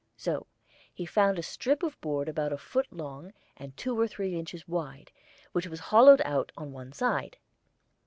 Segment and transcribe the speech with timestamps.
[0.17, 0.47] So
[0.91, 4.67] he found a strip of board about a foot long and two or three inches
[4.67, 5.11] wide,
[5.51, 7.37] which was hollowed out on one side.